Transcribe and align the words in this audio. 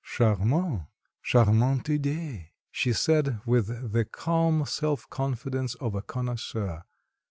"Charmant, 0.03 0.87
charmant 1.23 1.87
idee," 1.87 2.53
she 2.71 2.91
said 2.91 3.39
with 3.45 3.91
the 3.91 4.03
calm 4.03 4.65
self 4.65 5.07
confidence 5.11 5.75
of 5.75 5.93
a 5.93 6.01
connoisseur. 6.01 6.85